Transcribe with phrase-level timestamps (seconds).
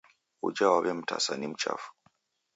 [0.47, 1.89] Uja w'aw'emtasa ni mchafu.